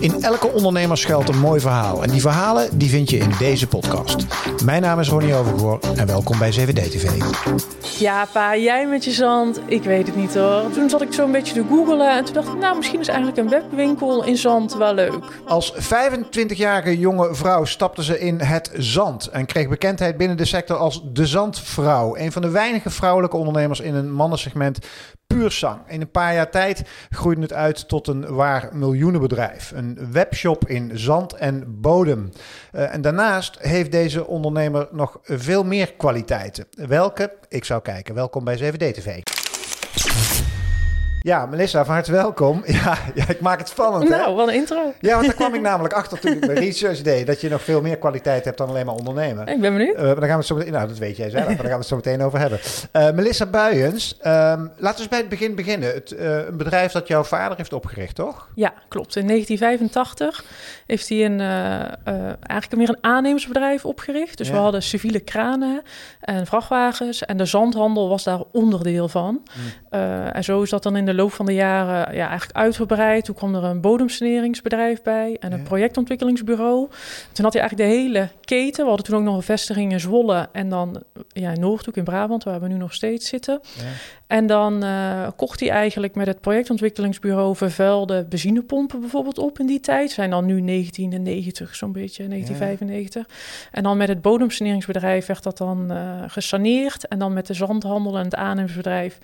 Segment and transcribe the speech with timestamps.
[0.00, 2.02] In elke ondernemer schuilt een mooi verhaal.
[2.02, 4.26] En die verhalen die vind je in deze podcast.
[4.64, 7.22] Mijn naam is Ronnie Overgoor en welkom bij 7D TV.
[7.98, 9.60] Ja, pa, jij met je zand.
[9.66, 10.70] Ik weet het niet hoor.
[10.72, 13.08] Toen zat ik zo een beetje te googelen en toen dacht ik, nou, misschien is
[13.08, 15.18] eigenlijk een webwinkel in zand wel leuk.
[15.46, 20.76] Als 25-jarige jonge vrouw stapte ze in het zand en kreeg bekendheid binnen de sector
[20.76, 22.16] als de Zandvrouw.
[22.16, 24.78] Een van de weinige vrouwelijke ondernemers in een mannensegment
[25.86, 29.72] In een paar jaar tijd groeide het uit tot een waar miljoenenbedrijf.
[29.74, 32.32] Een webshop in zand en bodem.
[32.72, 36.66] Uh, en daarnaast heeft deze ondernemer nog veel meer kwaliteiten.
[36.70, 37.32] Welke?
[37.48, 38.14] Ik zou kijken.
[38.14, 39.33] Welkom bij 7D TV.
[41.24, 42.62] Ja, Melissa, van harte welkom.
[42.74, 44.08] Ja, ja, ik maak het spannend.
[44.08, 44.34] Nou, hè?
[44.34, 44.92] wat een intro.
[45.00, 47.26] Ja, want daar kwam ik namelijk achter toen ik mijn research deed.
[47.26, 49.46] Dat je nog veel meer kwaliteit hebt dan alleen maar ondernemen.
[49.46, 49.96] Ik ben benieuwd.
[49.96, 51.64] Uh, maar daar gaan we het zo meteen, nou, dat weet jij zelf, maar daar
[51.64, 52.58] gaan we het zo meteen over hebben.
[52.92, 55.94] Uh, Melissa Buyens, um, laten we eens bij het begin beginnen.
[55.94, 58.48] Het, uh, een bedrijf dat jouw vader heeft opgericht, toch?
[58.54, 59.16] Ja, klopt.
[59.16, 60.44] In 1985
[60.86, 64.38] heeft hij een, eigenlijk meer een aannemersbedrijf opgericht.
[64.38, 64.52] Dus ja.
[64.52, 65.82] we hadden civiele kranen
[66.20, 67.24] en vrachtwagens.
[67.24, 69.42] En de zandhandel was daar onderdeel van.
[69.54, 70.00] Mm.
[70.32, 73.24] en zo is dat dan in de loop van de jaren ja, eigenlijk uitgebreid.
[73.24, 75.64] Toen kwam er een bodemsaneringsbedrijf bij en een ja.
[75.64, 76.88] projectontwikkelingsbureau.
[77.32, 78.82] Toen had hij eigenlijk de hele keten.
[78.82, 82.04] We hadden toen ook nog een vestiging in Zwolle en dan ja, in Noordhoek in
[82.04, 83.60] Brabant, waar we nu nog steeds zitten.
[83.62, 83.82] Ja.
[84.26, 89.80] En dan uh, kocht hij eigenlijk met het projectontwikkelingsbureau vervuilde benzinepompen bijvoorbeeld op in die
[89.80, 90.10] tijd.
[90.10, 93.28] Zijn dan nu 1990, zo'n beetje, 1995.
[93.70, 97.08] En dan met het bodemsaneringsbedrijf werd dat dan uh, gesaneerd.
[97.08, 99.18] En dan met de zandhandel en het aannemersbedrijf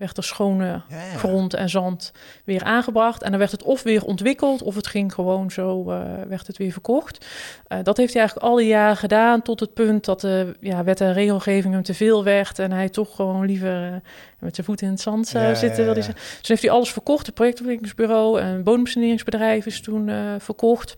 [0.00, 0.82] werd er schone
[1.16, 2.12] grond en zand
[2.44, 3.22] weer aangebracht.
[3.22, 6.56] En dan werd het of weer ontwikkeld, of het ging gewoon zo, uh, werd het
[6.56, 7.26] weer verkocht.
[7.68, 10.84] Uh, dat heeft hij eigenlijk al die jaren gedaan, tot het punt dat de ja,
[10.84, 12.58] wet en regelgeving hem te veel werd.
[12.58, 13.94] En hij toch gewoon liever uh,
[14.38, 16.00] met zijn voeten in het zand ja, zitten wilde.
[16.38, 17.26] Dus heeft hij alles verkocht.
[17.26, 20.96] Het projectontwikkelingsbureau en bodemsaneringsbedrijf is toen verkocht.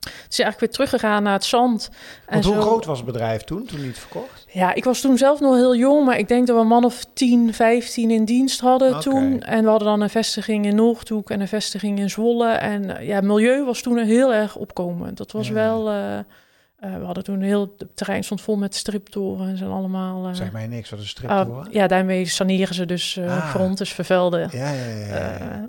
[0.00, 1.90] Het is eigenlijk weer teruggegaan naar het zand.
[2.28, 2.60] Want hoe zo...
[2.60, 4.46] groot was het bedrijf toen, toen niet verkocht?
[4.52, 6.84] Ja, ik was toen zelf nog heel jong, maar ik denk dat we een man
[6.84, 9.00] of 10, 15 in dienst hadden okay.
[9.00, 9.42] toen.
[9.42, 12.48] En we hadden dan een vestiging in Noordhoek en een vestiging in Zwolle.
[12.48, 15.16] En ja, milieu was toen heel erg opkomend.
[15.16, 15.54] Dat was ja.
[15.54, 15.92] wel...
[15.92, 16.18] Uh,
[16.84, 17.74] uh, we hadden toen heel...
[17.78, 20.28] Het terrein stond vol met striptorens en allemaal...
[20.28, 21.66] Uh, zeg mij niks, wat een striptoren?
[21.70, 23.50] ja, daarmee saneren ze dus ah.
[23.50, 24.48] grond, dus vervelden.
[24.52, 24.70] Ja.
[24.70, 25.68] ja, ja.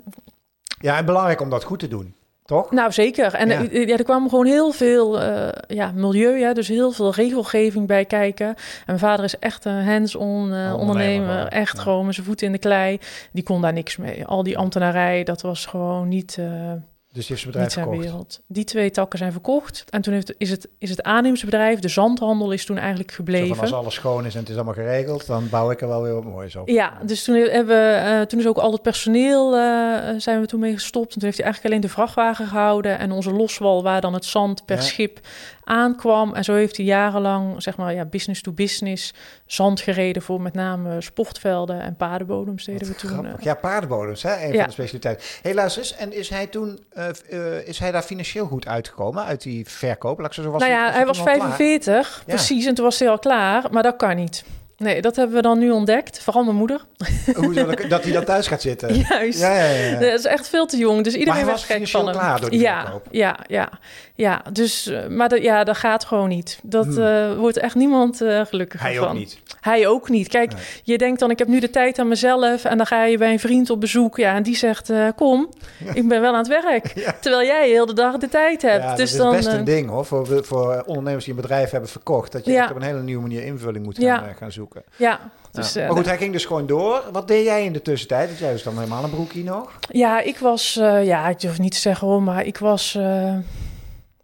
[0.80, 2.14] ja, en belangrijk om dat goed te doen.
[2.52, 2.70] Toch?
[2.70, 3.34] Nou, zeker.
[3.34, 3.80] En ja.
[3.80, 8.04] ja er kwam gewoon heel veel uh, ja, milieu, ja, dus heel veel regelgeving bij
[8.04, 8.46] kijken.
[8.46, 11.46] En mijn vader is echt een hands-on uh, oh, ondernemer.
[11.46, 11.82] Echt ja.
[11.82, 12.98] gewoon met zijn voeten in de klei.
[13.32, 14.26] Die kon daar niks mee.
[14.26, 16.36] Al die ambtenarij, dat was gewoon niet...
[16.40, 16.72] Uh,
[17.12, 17.98] dus die heeft zijn bedrijf verkocht?
[17.98, 18.40] Wereld.
[18.46, 19.84] Die twee takken zijn verkocht.
[19.88, 23.60] En toen heeft, is, het, is het aannemersbedrijf, de zandhandel, is toen eigenlijk gebleven.
[23.60, 26.14] als alles schoon is en het is allemaal geregeld, dan bouw ik er wel weer
[26.14, 26.68] wat moois op.
[26.68, 30.46] Ja, dus toen, hebben we, uh, toen is ook al het personeel, uh, zijn we
[30.46, 31.12] toen mee gestopt.
[31.12, 34.24] En toen heeft hij eigenlijk alleen de vrachtwagen gehouden en onze loswal, waar dan het
[34.24, 34.82] zand per ja.
[34.82, 35.20] schip
[35.64, 36.34] aankwam.
[36.34, 39.14] En zo heeft hij jarenlang, zeg maar, ja, business to business
[39.46, 43.10] zand gereden voor met name sportvelden en paardenbodems deden we toen.
[43.10, 43.44] Grappig.
[43.44, 44.44] Ja, paardenbodems, hè?
[44.44, 44.58] een ja.
[44.58, 45.54] van de specialiteiten.
[45.54, 49.42] Luister eens, en is hij toen, uh, uh, is hij daar financieel goed uitgekomen uit
[49.42, 50.18] die verkoop?
[50.18, 52.34] Laat ik zo, was nou ja, hij, hij was 45, ja.
[52.34, 54.44] precies, en toen was hij al klaar, maar dat kan niet.
[54.82, 56.20] Nee, dat hebben we dan nu ontdekt.
[56.22, 56.80] Vooral mijn moeder.
[57.34, 58.94] Hoezo, dat hij dan thuis gaat zitten?
[59.08, 59.38] Juist.
[59.38, 59.98] Ja, ja, ja.
[59.98, 61.04] Dat is echt veel te jong.
[61.04, 62.14] Dus iedereen was gek van hem.
[62.16, 63.06] klaar door die ja, verkoop.
[63.10, 63.68] ja, ja,
[64.14, 64.42] ja.
[64.52, 66.58] Dus, uh, maar dat, ja, dat gaat gewoon niet.
[66.62, 66.98] Dat hmm.
[66.98, 69.08] uh, wordt echt niemand uh, gelukkig Hij van.
[69.08, 69.38] ook niet.
[69.62, 70.28] Hij ook niet.
[70.28, 70.62] Kijk, nee.
[70.82, 72.64] je denkt dan, ik heb nu de tijd aan mezelf.
[72.64, 74.16] En dan ga je bij een vriend op bezoek.
[74.16, 75.48] Ja, en die zegt, uh, kom,
[75.84, 75.94] ja.
[75.94, 76.92] ik ben wel aan het werk.
[76.94, 77.14] Ja.
[77.20, 78.82] Terwijl jij heel de dag de tijd hebt.
[78.82, 81.70] Ja, dus dat dan, is best een ding hoor, voor, voor ondernemers die een bedrijf
[81.70, 82.32] hebben verkocht.
[82.32, 84.82] Dat je op een hele nieuwe manier invulling moet gaan, gaan zoeken.
[84.96, 85.20] Ja,
[85.52, 85.86] dus, ja.
[85.86, 87.02] Maar goed, hij ging dus gewoon door.
[87.12, 88.26] Wat deed jij in de tussentijd?
[88.26, 89.78] Want jij was dan helemaal een broekie nog?
[89.90, 93.34] Ja, ik was, uh, ja, ik durf niet te zeggen hoor, maar ik was uh,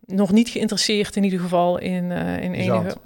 [0.05, 2.97] nog niet geïnteresseerd in ieder geval in, uh, in, in enige...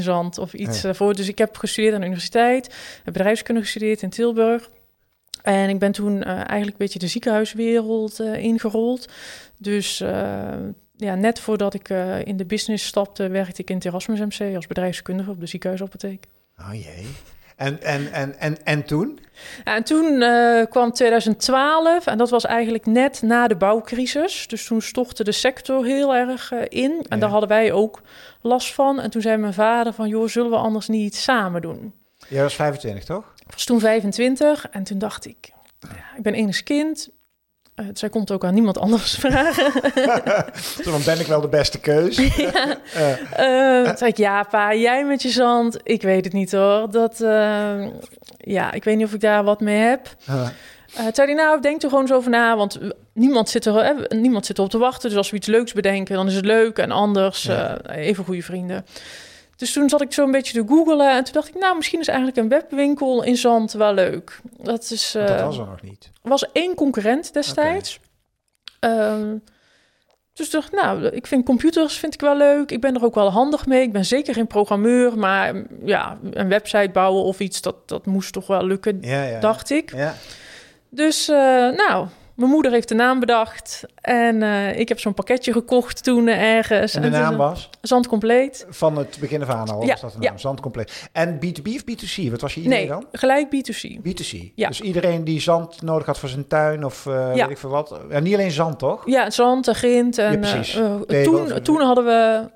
[0.00, 0.36] Zand.
[0.36, 0.94] In zand of iets nee.
[0.94, 1.14] voor.
[1.14, 4.70] Dus ik heb gestudeerd aan de universiteit, heb bedrijfskunde gestudeerd in Tilburg.
[5.42, 9.08] En ik ben toen eigenlijk een beetje de ziekenhuiswereld ingerold.
[9.58, 9.98] Dus
[10.96, 11.88] ja, net voordat ik
[12.24, 16.26] in de business stapte, werkte ik in het Erasmus MC als bedrijfskundige op de ziekenhuisapotheek.
[16.58, 17.06] Oh jee.
[17.56, 19.18] En, en, en, en, en toen?
[19.64, 24.46] Ja, en toen uh, kwam 2012 en dat was eigenlijk net na de bouwcrisis.
[24.46, 26.90] Dus toen stortte de sector heel erg uh, in.
[26.90, 27.16] En ja.
[27.16, 28.02] daar hadden wij ook
[28.40, 29.00] last van.
[29.00, 31.94] En toen zei mijn vader van, joh, zullen we anders niet samen doen?
[32.28, 33.32] Jij was 25, toch?
[33.46, 37.08] Ik was toen 25 en toen dacht ik, ja, ik ben enig kind.
[37.76, 39.72] Uh, zij komt ook aan niemand anders vragen.
[40.84, 42.16] Dan ben ik wel de beste keus.
[42.36, 42.76] ja.
[42.96, 43.10] Uh.
[43.10, 45.78] Uh, zei ik, ja pa, jij met je zand.
[45.82, 46.90] Ik weet het niet hoor.
[46.90, 47.18] Dat,
[48.38, 50.08] ja, ik weet niet of ik daar wat mee heb.
[50.94, 52.78] Zei hij, nou, denk er gewoon eens over na, want
[53.12, 55.08] niemand zit, er, hè, niemand zit erop te wachten.
[55.08, 56.78] Dus als we iets leuks bedenken, dan is het leuk.
[56.78, 57.48] En anders
[57.86, 58.84] even goede vrienden.
[59.62, 62.00] Dus toen zat ik zo een beetje te googelen en toen dacht ik, nou, misschien
[62.00, 64.40] is eigenlijk een webwinkel in Zand wel leuk.
[64.56, 66.10] Dat, is, dat was er nog niet.
[66.22, 68.00] was één concurrent destijds.
[68.80, 69.36] Ehm,
[70.32, 72.70] dus ik dacht, nou, ik vind computers vind ik wel leuk.
[72.70, 73.82] Ik ben er ook wel handig mee.
[73.82, 78.32] Ik ben zeker geen programmeur, maar ja, een website bouwen of iets, dat, dat moest
[78.32, 79.40] toch wel lukken, ja, ja.
[79.40, 79.94] dacht ik.
[79.94, 80.14] Ja.
[80.88, 81.36] Dus uh,
[81.70, 82.06] nou,
[82.36, 83.84] mijn moeder heeft de naam bedacht.
[83.94, 86.94] En uh, ik heb zo'n pakketje gekocht toen ergens.
[86.94, 87.70] En de naam was?
[87.80, 88.66] Zand Compleet.
[88.68, 90.38] Van het begin van al ja, was dat de naam, ja.
[90.38, 91.08] Zand Compleet.
[91.12, 92.30] En B2B of B2C?
[92.30, 93.06] Wat was je idee nee, dan?
[93.12, 93.96] gelijk B2C.
[93.96, 94.52] B2C.
[94.54, 94.68] Ja.
[94.68, 97.42] Dus iedereen die zand nodig had voor zijn tuin of uh, ja.
[97.42, 98.00] weet ik veel wat.
[98.10, 99.02] Ja, niet alleen zand, toch?
[99.06, 100.18] Ja, zand en grind.
[100.18, 100.76] En, ja, precies.
[100.76, 102.50] Uh, toen, toen hadden we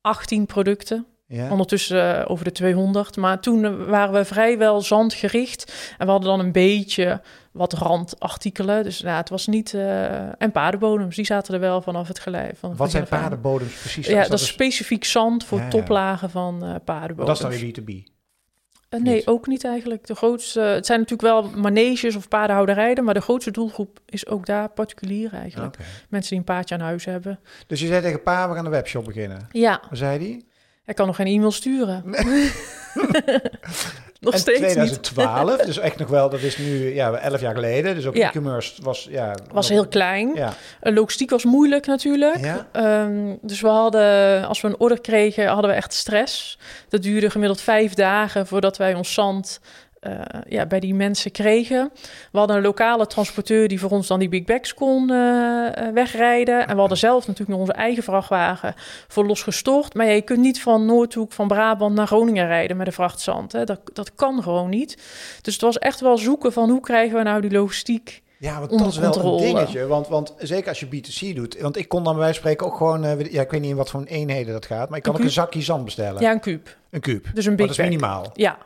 [0.00, 1.06] 18 producten.
[1.26, 1.50] Ja.
[1.50, 3.16] Ondertussen uh, over de 200.
[3.16, 5.94] Maar toen waren we vrijwel zandgericht.
[5.98, 7.20] En we hadden dan een beetje
[7.52, 8.82] wat randartikelen.
[8.82, 9.72] Dus ja, het was niet...
[9.72, 12.56] Uh, en paardenbodems, die zaten er wel vanaf het gelijk.
[12.56, 14.06] Van wat zijn paardenbodems precies?
[14.06, 17.38] Ja, dat, is specifiek zand voor ja, toplagen van uh, paardenbodems.
[17.40, 18.12] Dat is dan weer B2B?
[18.90, 20.06] Uh, nee, ook niet eigenlijk.
[20.06, 24.46] De grootste, het zijn natuurlijk wel maneges of paardenhouderijen, maar de grootste doelgroep is ook
[24.46, 25.74] daar particulier eigenlijk.
[25.74, 25.86] Okay.
[26.08, 27.40] Mensen die een paardje aan huis hebben.
[27.66, 29.48] Dus je zei tegen pa, we gaan een webshop beginnen.
[29.50, 29.82] Ja.
[29.88, 30.52] Wat zei die?
[30.84, 32.02] Hij kan nog geen e-mail sturen.
[32.04, 32.52] Nee.
[34.20, 35.66] nog en steeds 2012, niet.
[35.66, 37.94] dus echt nog wel, dat is nu ja, 11 jaar geleden.
[37.94, 38.28] Dus ook ja.
[38.28, 39.08] e-commerce was...
[39.10, 40.34] Ja, was heel klein.
[40.34, 40.54] Ja.
[40.80, 42.38] Logistiek was moeilijk natuurlijk.
[42.72, 43.02] Ja.
[43.02, 46.58] Um, dus we hadden, als we een order kregen, hadden we echt stress.
[46.88, 49.60] Dat duurde gemiddeld vijf dagen voordat wij ons zand
[50.06, 51.90] uh, ja, bij die mensen kregen.
[52.32, 56.66] We hadden een lokale transporteur die voor ons dan die big bags kon uh, wegrijden.
[56.66, 58.74] En we hadden zelf natuurlijk nog onze eigen vrachtwagen
[59.08, 59.94] voor losgestort.
[59.94, 63.52] Maar ja, je kunt niet van Noordhoek, van Brabant naar Groningen rijden met een vrachtzand.
[63.52, 63.64] Hè.
[63.64, 64.96] Dat, dat kan gewoon niet.
[65.42, 68.78] Dus het was echt wel zoeken van hoe krijgen we nou die logistiek ja, want
[68.78, 69.36] dat is wel controle.
[69.36, 69.86] een dingetje.
[69.86, 71.60] Want, want zeker als je B2C doet.
[71.60, 73.04] Want ik kon dan bij wijze van spreken ook gewoon...
[73.04, 74.88] Uh, ja, ik weet niet in wat voor eenheden dat gaat.
[74.88, 76.22] Maar ik kan een ook een zakje zand bestellen.
[76.22, 76.76] Ja, een kuub.
[76.90, 77.26] Een kuub.
[77.34, 78.30] Dus een big dat is minimaal.
[78.34, 78.58] Ja.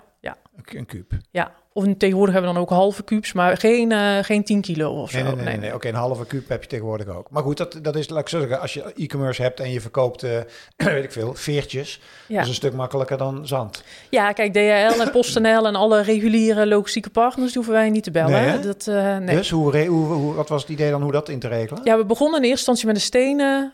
[0.65, 1.13] Een, kuub.
[1.31, 1.53] Ja.
[1.73, 5.11] Of tegenwoordig hebben we dan ook halve kubus, maar geen, uh, geen 10 kilo of
[5.11, 5.17] zo.
[5.17, 5.45] Nee, nee, nee.
[5.45, 5.75] nee, nee.
[5.75, 7.31] Oké, een halve kuub heb je tegenwoordig ook.
[7.31, 9.81] Maar goed, dat, dat is, laat ik zo zeggen, als je e-commerce hebt en je
[9.81, 10.31] verkoopt, uh,
[10.77, 12.35] weet ik veel, veertjes, ja.
[12.35, 13.83] dat is een stuk makkelijker dan zand.
[14.11, 18.11] Ja, kijk, DHL en PostNL en alle reguliere logistieke partners, die hoeven wij niet te
[18.11, 18.63] bellen.
[18.63, 19.37] Dat, uh, nee.
[19.37, 21.85] Dus hoe, hoe, hoe, wat was het idee dan hoe dat in te regelen?
[21.85, 23.73] Ja, we begonnen in eerste instantie met een stenen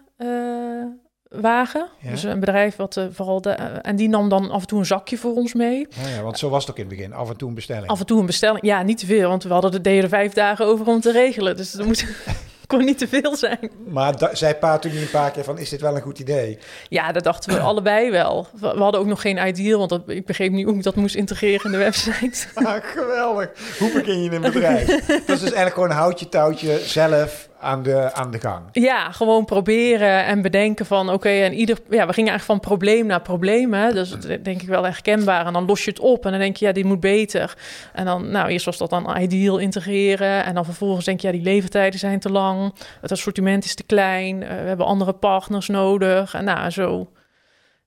[1.40, 1.88] wagen.
[1.98, 2.10] Ja.
[2.10, 4.78] Dus een bedrijf wat uh, vooral de, uh, en die nam dan af en toe
[4.78, 5.86] een zakje voor ons mee.
[6.02, 7.12] Ja, ja, want zo was het ook in het begin.
[7.12, 7.86] Af en toe een bestelling.
[7.86, 8.64] Af en toe een bestelling.
[8.64, 11.56] Ja, niet te veel, want we hadden de deden vijf dagen over om te regelen.
[11.56, 12.04] Dus er moet
[12.66, 13.70] kon niet te veel zijn.
[13.88, 16.18] Maar da- zei pa toen niet een paar keer van, is dit wel een goed
[16.18, 16.58] idee?
[16.88, 18.46] Ja, dat dachten we allebei wel.
[18.60, 20.94] We, we, hadden ook nog geen ideal, want dat, ik begreep niet hoe ik dat
[20.94, 22.46] moest integreren in de website.
[22.64, 23.50] Ah, geweldig.
[23.78, 24.86] Hoe begin je in een bedrijf?
[24.86, 28.62] dat is dus eigenlijk gewoon een houtje touwtje zelf aan de, aan de gang.
[28.72, 31.78] Ja, gewoon proberen en bedenken van oké, en ieder.
[31.90, 33.70] Ja, we gingen eigenlijk van probleem naar probleem.
[33.70, 35.46] Dus dat denk ik wel herkenbaar.
[35.46, 37.56] En dan los je het op en dan denk je, ja, dit moet beter.
[37.92, 40.44] En dan, nou, eerst was dat dan ideal integreren.
[40.44, 42.74] En dan vervolgens denk je, ja, die levertijden zijn te lang.
[43.00, 44.42] Het assortiment is te klein.
[44.42, 46.34] Uh, we hebben andere partners nodig.
[46.34, 47.08] En nou, zo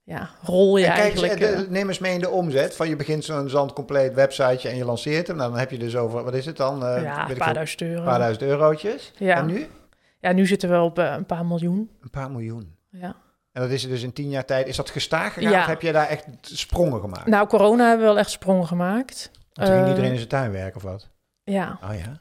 [0.07, 1.39] ja, rol je en kijk, eigenlijk.
[1.39, 2.75] De, neem eens mee in de omzet.
[2.75, 5.35] Van je begint zo'n zandcompleet websiteje en je lanceert hem.
[5.35, 6.83] Nou, dan heb je dus over, wat is het dan?
[6.83, 7.99] Uh, ja, een paar duizend euro.
[7.99, 9.11] Een paar duizend eurotjes.
[9.17, 9.35] Ja.
[9.35, 9.67] En nu?
[10.19, 11.89] Ja, nu zitten we op uh, een paar miljoen.
[12.01, 12.75] Een paar miljoen.
[12.89, 13.15] Ja.
[13.51, 14.67] En dat is dus in tien jaar tijd.
[14.67, 15.59] Is dat gestaag gegaan ja.
[15.59, 17.27] of heb je daar echt sprongen gemaakt?
[17.27, 19.31] Nou, corona hebben we wel echt sprongen gemaakt.
[19.53, 21.09] Want toen ging uh, iedereen in zijn tuin werken of wat?
[21.43, 21.79] Ja.
[21.83, 22.19] Oh ja?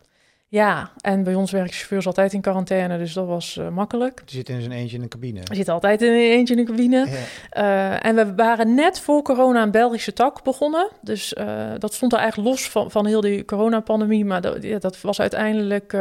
[0.57, 4.23] Ja, en bij ons werken chauffeurs altijd in quarantaine, dus dat was uh, makkelijk.
[4.25, 5.41] Die zit in zijn eentje in een cabine.
[5.41, 7.07] Die zit altijd in een eentje in een cabine.
[7.07, 7.93] Ja.
[7.93, 10.89] Uh, en we waren net voor corona een Belgische tak begonnen.
[11.03, 14.25] Dus uh, dat stond er eigenlijk los van, van heel die coronapandemie.
[14.25, 15.93] Maar dat, ja, dat was uiteindelijk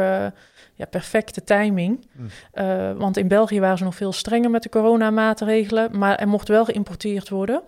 [0.74, 2.06] ja, perfecte timing.
[2.12, 2.98] Mm.
[2.98, 5.98] want in België waren ze nog veel strenger met de coronamaatregelen.
[5.98, 7.62] Maar er mocht wel geïmporteerd worden.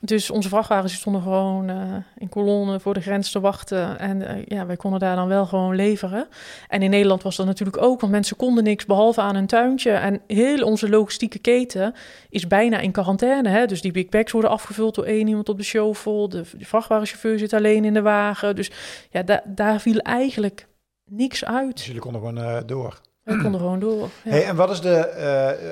[0.00, 3.98] Dus onze vrachtwagens stonden gewoon uh, in kolonnen voor de grens te wachten.
[3.98, 6.28] En uh, ja, wij konden daar dan wel gewoon leveren.
[6.68, 9.90] En in Nederland was dat natuurlijk ook, want mensen konden niks behalve aan een tuintje.
[9.90, 11.94] En heel onze logistieke keten
[12.30, 13.48] is bijna in quarantaine.
[13.48, 13.66] Hè?
[13.66, 16.28] Dus die big bags worden afgevuld door één iemand op de shovel.
[16.28, 18.56] De, de vrachtwagenchauffeur zit alleen in de wagen.
[18.56, 18.70] Dus
[19.10, 20.66] ja, da daar viel eigenlijk
[21.04, 21.76] niks uit.
[21.76, 23.00] Dus jullie konden gewoon uh, door?
[23.28, 24.08] We konden gewoon door.
[24.22, 24.30] Ja.
[24.30, 25.14] Hey, en wat is de,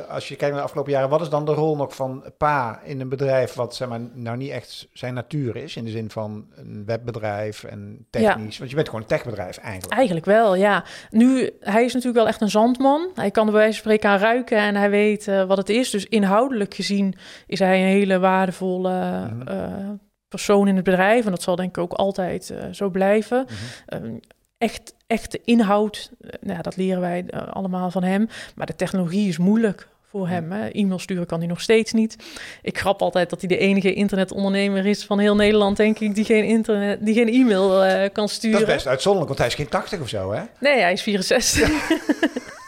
[0.06, 2.24] uh, als je kijkt naar de afgelopen jaren, wat is dan de rol nog van
[2.36, 5.90] pa in een bedrijf wat zeg maar nou niet echt zijn natuur is, in de
[5.90, 8.52] zin van een webbedrijf en technisch?
[8.52, 8.58] Ja.
[8.58, 9.92] Want je bent gewoon een techbedrijf eigenlijk.
[9.94, 10.84] Eigenlijk wel, ja.
[11.10, 13.10] Nu, hij is natuurlijk wel echt een zandman.
[13.14, 15.68] Hij kan er bij wijze van spreken aan ruiken en hij weet uh, wat het
[15.68, 15.90] is.
[15.90, 17.14] Dus inhoudelijk gezien
[17.46, 19.48] is hij een hele waardevolle mm -hmm.
[19.48, 19.90] uh,
[20.28, 21.24] persoon in het bedrijf.
[21.24, 23.46] En dat zal denk ik ook altijd zo blijven.
[23.88, 24.20] Mm
[24.58, 26.10] echt, echt de inhoud,
[26.40, 28.28] nou, dat leren wij allemaal van hem.
[28.54, 30.52] Maar de technologie is moeilijk voor hem.
[30.52, 32.16] E-mail sturen kan hij nog steeds niet.
[32.62, 36.24] Ik grap altijd dat hij de enige internetondernemer is van heel Nederland, denk ik, die
[36.24, 38.60] geen, internet, die geen e-mail uh, kan sturen.
[38.60, 40.42] Dat is best uitzonderlijk, want hij is geen 80 of zo, hè?
[40.60, 41.68] Nee, hij is 64.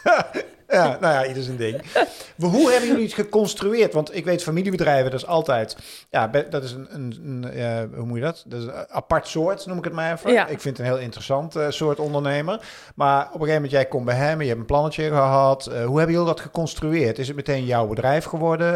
[0.04, 0.30] ja,
[0.76, 1.82] nou ja, ieder zijn ding.
[2.36, 3.92] Maar hoe hebben jullie het geconstrueerd?
[3.92, 5.76] Want ik weet, familiebedrijven, dat is altijd...
[6.10, 6.86] Ja, dat is een...
[6.90, 8.44] een, een uh, hoe moet je dat?
[8.46, 10.32] Dat is een apart soort, noem ik het maar even.
[10.32, 10.46] Ja.
[10.46, 12.60] Ik vind het een heel interessant uh, soort ondernemer.
[12.94, 14.40] Maar op een gegeven moment, jij komt bij hem...
[14.40, 15.68] je hebt een plannetje gehad.
[15.72, 17.18] Uh, hoe hebben jullie dat geconstrueerd?
[17.18, 18.66] Is het meteen jouw bedrijf geworden?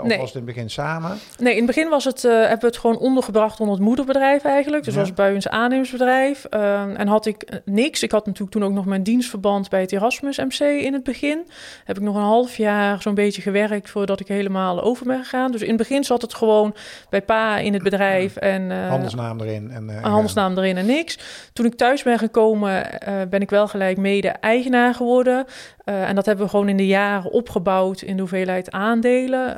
[0.00, 0.18] of nee.
[0.18, 1.18] was het in het begin samen?
[1.38, 4.84] Nee, in het begin was het, hebben we het gewoon ondergebracht onder het moederbedrijf eigenlijk.
[4.84, 5.00] Dus ja.
[5.00, 6.44] was bij ons aannemersbedrijf.
[6.44, 8.02] Ehm, en had ik niks.
[8.02, 11.35] Ik had natuurlijk toen ook nog mijn dienstverband bij het Erasmus MC in het begin.
[11.84, 15.52] Heb ik nog een half jaar zo'n beetje gewerkt voordat ik helemaal over ben gegaan.
[15.52, 16.74] Dus in het begin zat het gewoon
[17.10, 18.36] bij pa in het bedrijf.
[18.36, 19.70] En, uh, handelsnaam erin.
[19.70, 21.18] En, uh, handelsnaam erin en niks.
[21.52, 25.46] Toen ik thuis ben gekomen, uh, ben ik wel gelijk mede-eigenaar geworden.
[25.84, 29.56] en dat hebben we gewoon in de jaren opgebouwd in de hoeveelheid aandelen.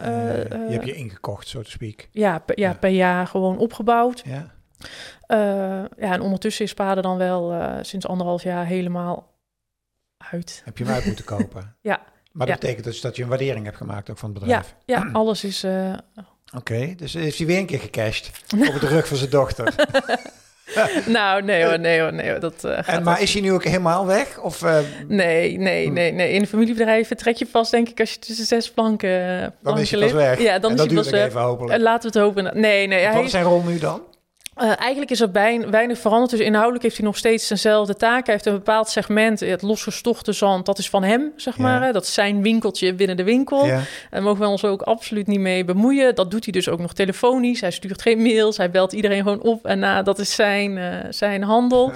[0.69, 2.09] je hebt je ingekocht, zo te speak.
[2.11, 4.23] Ja, ja, ja, per jaar gewoon opgebouwd.
[4.27, 4.51] Ja.
[5.97, 9.38] ja, en ondertussen is Paden dan wel sinds anderhalf jaar helemaal
[10.19, 10.63] uit.
[10.65, 11.77] Heb je hem uit moeten kopen?
[11.81, 12.03] ja.
[12.33, 14.75] Maar dat betekent dus dat je een waardering hebt gemaakt ook van het bedrijf?
[14.85, 15.65] Ja, ja alles is...
[15.65, 15.93] Uh...
[16.57, 18.31] Oké, dus heeft hij weer een keer gecashed
[18.75, 19.75] op de rug van zijn dochter.
[21.07, 22.41] nou, nee hoor, nee hoor, nee hoor.
[22.41, 24.39] Dat, uh, en, maar is hij nu ook helemaal weg?
[24.39, 24.79] Of, uh...
[25.07, 25.93] Nee, nee, hm.
[25.93, 26.33] nee, nee.
[26.33, 29.09] In familiebedrijven trek je vast, denk ik, als je tussen zes planken,
[29.39, 30.41] planken Dan is hij pas weg.
[30.41, 31.27] Ja, dan en is hij pas weg.
[31.27, 31.81] even hopelijk.
[31.83, 32.61] Laten we het hopen.
[32.61, 33.09] Nee, nee.
[33.09, 34.03] Wat is zijn rol nu dan?
[34.61, 35.33] Uh, eigenlijk is er
[35.71, 36.31] weinig veranderd.
[36.31, 38.25] Dus inhoudelijk heeft hij nog steeds dezelfde taak.
[38.25, 41.83] Hij heeft een bepaald segment, het losgestochte zand, dat is van hem, zeg maar.
[41.83, 41.93] Hè?
[41.93, 43.67] Dat is zijn winkeltje binnen de winkel.
[43.67, 43.81] Ja.
[44.11, 46.15] Daar mogen we ons ook absoluut niet mee bemoeien.
[46.15, 47.61] Dat doet hij dus ook nog telefonisch.
[47.61, 50.03] Hij stuurt geen mails, hij belt iedereen gewoon op en na.
[50.03, 51.93] Dat is zijn, uh, zijn handel.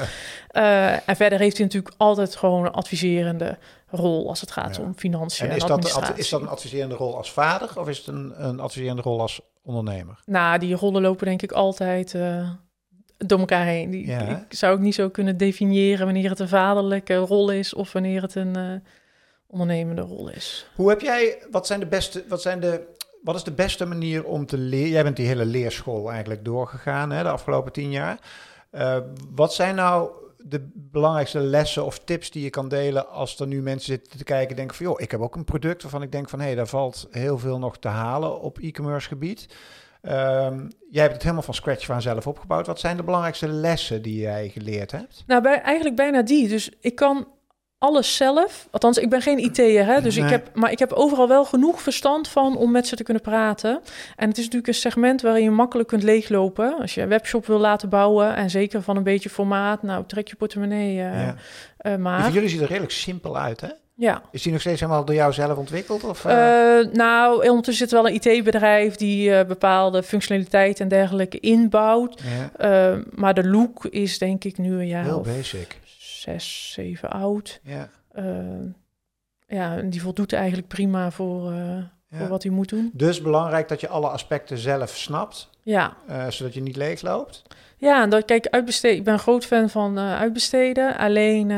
[0.53, 3.59] uh, en verder heeft hij natuurlijk altijd gewoon een adviserende
[3.91, 5.85] rol als het gaat om financiën en, is en dat,
[6.17, 9.41] is dat een adviserende rol als vader of is het een, een adviserende rol als
[9.63, 10.21] ondernemer?
[10.25, 12.51] Nou, die rollen lopen denk ik altijd uh,
[13.17, 13.91] door elkaar heen.
[13.91, 17.93] Die, Ik zou ook niet zo kunnen definiëren wanneer het een vaderlijke rol is of
[17.93, 18.75] wanneer het een uh,
[19.47, 20.67] ondernemende rol is.
[20.75, 22.87] Hoe heb jij, wat zijn de beste, wat zijn de,
[23.23, 24.91] wat is de beste manier om te leren?
[24.91, 28.19] Jij bent die hele leerschool eigenlijk doorgegaan hè, de afgelopen tien jaar.
[28.73, 28.97] Uh,
[29.31, 30.11] wat zijn nou
[30.45, 34.25] de belangrijkste lessen of tips die je kan delen als er nu mensen zitten te
[34.25, 36.55] kijken denken van joh, ik heb ook een product waarvan ik denk van hé, hey,
[36.55, 39.47] daar valt heel veel nog te halen op e-commerce gebied.
[40.03, 42.67] Um, jij hebt het helemaal van scratch van zelf opgebouwd.
[42.67, 45.25] Wat zijn de belangrijkste lessen die jij geleerd hebt?
[45.27, 46.49] Nou, bij, eigenlijk bijna die.
[46.49, 47.29] Dus ik kan
[47.83, 48.69] alles zelf.
[48.71, 51.83] Althans, ik ben geen IT'er, hè, dus ik heb, maar ik heb overal wel genoeg
[51.83, 53.81] verstand van om met ze te kunnen praten.
[54.17, 56.79] En het is natuurlijk een segment waarin je makkelijk kunt leeglopen.
[56.81, 60.29] Als je een webshop wil laten bouwen en zeker van een beetje formaat, nou trek
[60.29, 61.35] je portemonnee uh, ja.
[61.83, 62.31] uh, maar.
[62.31, 63.69] Jullie ziet er redelijk simpel uit, hè?
[63.95, 64.23] Ja.
[64.31, 66.05] Is die nog steeds helemaal door jou zelf ontwikkeld?
[66.05, 66.33] Of, uh...
[66.93, 72.23] nou, ondertussen zit wel een IT-bedrijf die bepaalde functionaliteit en dergelijke inbouwt.
[72.59, 72.99] Ja.
[73.15, 75.81] maar de look is denk ik nu een jaar Heel of basic
[76.23, 77.61] zes, zeven oud.
[77.63, 77.89] Ja.
[78.15, 78.25] Uh,
[79.47, 81.91] ja, en die voldoet eigenlijk prima voor, ja.
[82.09, 82.91] voor wat hij moet doen.
[82.95, 85.51] Dus belangrijk dat je alle aspecten zelf snapt.
[85.63, 85.97] Ja.
[86.09, 87.43] Uh, zodat je niet leegloopt.
[87.77, 88.97] Ja, en dat kijk, uitbesteden.
[88.97, 90.97] Ik ben groot fan van uitbesteden.
[90.97, 91.51] Alleen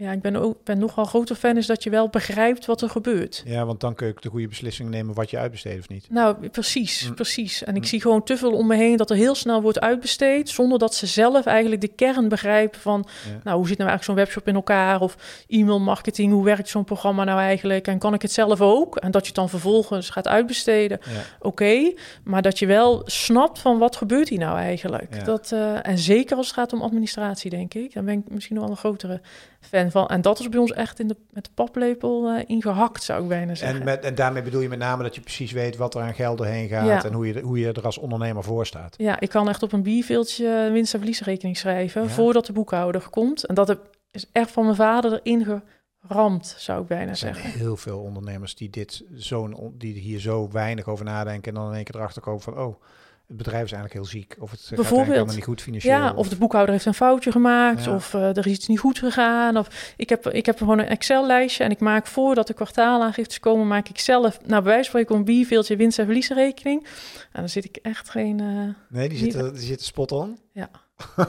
[0.00, 2.90] ja, ik ben, ook, ben nogal grote fan is dat je wel begrijpt wat er
[2.90, 3.42] gebeurt.
[3.46, 6.10] Ja, want dan kun je de goede beslissing nemen wat je uitbesteedt of niet.
[6.10, 7.14] Nou, precies, mm.
[7.14, 7.64] precies.
[7.64, 7.86] En ik mm.
[7.88, 10.48] zie gewoon te veel om me heen dat er heel snel wordt uitbesteed...
[10.48, 13.06] zonder dat ze zelf eigenlijk de kern begrijpen van...
[13.44, 15.00] nou, hoe zit nou eigenlijk zo'n webshop in elkaar?
[15.00, 17.86] Of e-mail marketing, hoe werkt zo'n programma nou eigenlijk?
[17.86, 18.96] En kan ik het zelf ook?
[18.96, 20.98] En dat je het dan vervolgens gaat uitbesteden.
[21.04, 21.20] Ja.
[21.40, 21.92] Oké,
[22.24, 25.14] maar dat je wel snapt van wat gebeurt hier nou eigenlijk.
[25.14, 25.22] Ja.
[25.22, 27.94] Dat, uh, en zeker als het gaat om administratie, denk ik.
[27.94, 29.20] Dan ben ik misschien nog wel een grotere
[29.60, 30.06] fan van.
[30.06, 33.28] En dat is bij ons echt in de, met de paplepel uh, ingehakt, zou ik
[33.28, 33.78] bijna zeggen.
[33.78, 36.14] En, met, en daarmee bedoel je met name dat je precies weet wat er aan
[36.14, 38.94] geld doorheen gaat en hoe je, hoe je er als ondernemer voor staat.
[38.98, 43.44] Ja, ik kan echt op een bierveeltje winst- en verliesrekening schrijven voordat de boekhouder komt.
[43.44, 43.78] En dat
[44.10, 45.62] is echt van mijn vader erin
[46.00, 47.52] geramd, zou ik bijna er zijn zeggen.
[47.52, 51.74] heel veel ondernemers die, dit zo, die hier zo weinig over nadenken en dan in
[51.74, 52.82] één keer erachter komen van, oh
[53.28, 54.36] het bedrijf is eigenlijk heel ziek.
[54.38, 55.96] Of het Bijvoorbeeld, gaat helemaal niet goed financieel.
[55.96, 57.86] Ja, of, de boekhouder heeft een foutje gemaakt.
[57.86, 59.56] Of uh, er is iets niet goed gegaan.
[59.56, 61.64] Of ik heb, ik heb gewoon een Excel-lijstje.
[61.64, 65.16] En ik maak voordat de kwartaalaangiftes komen, maak ik zelf, nou bij wijze van spreken,
[65.16, 66.86] een bierveeltje winst- en verliesrekening.
[67.32, 68.38] En dan zit ik echt geen...
[68.42, 70.38] Uh, nee, die zit, die zit spot on.
[70.52, 70.70] Ja.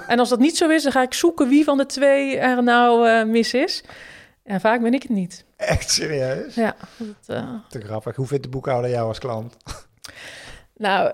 [0.08, 2.64] en als dat niet zo is, dan ga ik zoeken wie van de twee er
[2.64, 3.84] nou uh, mis is.
[4.44, 5.46] En vaak ben ik het niet.
[5.56, 6.56] Echt serieus?
[6.56, 6.76] Ja.
[7.26, 8.16] Dat, Te grappig.
[8.16, 9.58] Hoe vindt de boekhouder jou als klant?
[10.76, 11.14] Nou,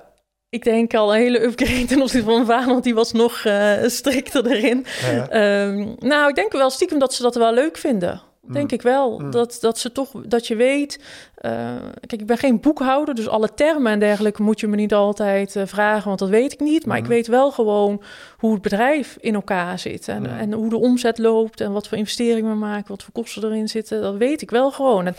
[0.55, 3.73] ik denk al een hele upgrade ten opzichte van vader, want die was nog uh,
[3.85, 4.85] strikter erin.
[5.29, 8.21] Ehm, nou, ik denk wel stiekem dat ze dat wel leuk vinden.
[8.47, 8.77] Denk mm.
[8.77, 9.19] ik wel.
[9.19, 9.31] Mm.
[9.31, 10.99] Dat, dat ze toch, dat je weet.
[11.41, 11.51] Uh,
[11.99, 15.55] kijk, ik ben geen boekhouder, dus alle termen en dergelijke moet je me niet altijd
[15.55, 16.85] uh, vragen, want dat weet ik niet.
[16.85, 17.09] Maar ik mm.
[17.09, 18.01] weet wel gewoon
[18.37, 20.07] hoe het bedrijf in elkaar zit.
[20.07, 23.43] En, en hoe de omzet loopt en wat voor investeringen we maken, wat voor kosten
[23.43, 24.01] erin zitten.
[24.01, 25.05] Dat weet ik wel gewoon.
[25.05, 25.15] En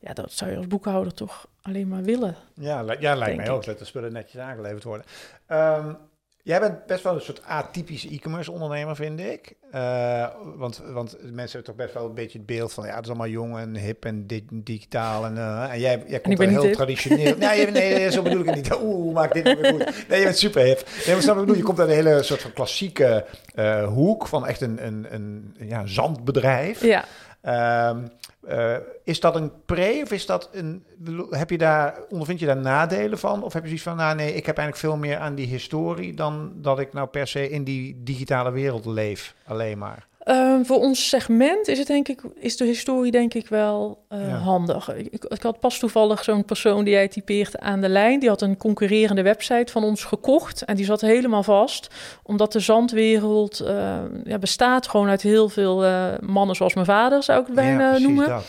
[0.00, 2.36] ja, dat zou je als boekhouder toch alleen maar willen.
[2.54, 5.06] Ja, ja lijkt mij ook dat de spullen netjes aangeleverd worden.
[5.48, 5.96] Um,
[6.42, 9.54] Jij bent best wel een soort atypische e-commerce ondernemer, vind ik.
[9.74, 12.86] Uh, want, want mensen hebben toch best wel een beetje het beeld van...
[12.86, 15.24] ja, het is allemaal jong en hip en digitaal.
[15.24, 17.36] En, uh, en jij, jij komt heel traditioneel...
[17.36, 18.78] nee, nee, zo bedoel ik het niet.
[18.82, 20.08] Oeh, maak dit weer goed.
[20.08, 20.88] Nee, je bent super hip.
[21.06, 21.56] Nee, maar snap ik bedoel?
[21.56, 24.26] Je komt uit een hele soort van klassieke uh, hoek...
[24.26, 26.82] van echt een, een, een ja, zandbedrijf.
[26.82, 27.04] Ja.
[27.42, 28.10] Um,
[28.48, 30.84] uh, is dat een pre of is dat een.
[31.30, 33.42] Heb je daar, ondervind je daar nadelen van?
[33.42, 36.14] Of heb je zoiets van, nou nee, ik heb eigenlijk veel meer aan die historie
[36.14, 40.06] dan dat ik nou per se in die digitale wereld leef, alleen maar?
[40.28, 44.44] Ehm, voor ons segment is, het denk ik, is de historie denk ik wel uh,
[44.44, 44.94] handig.
[44.94, 48.20] Ik, ik, had pas toevallig zo'n persoon die jij typeert aan de lijn.
[48.20, 50.64] Die had een concurrerende website van ons gekocht.
[50.64, 51.94] En die zat helemaal vast.
[52.22, 57.22] Omdat de zandwereld uh, ja, bestaat gewoon uit heel veel uh, mannen zoals mijn vader,
[57.22, 58.28] zou ik het bijna ja, noemen.
[58.28, 58.44] Dat.